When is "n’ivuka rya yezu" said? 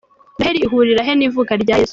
1.15-1.89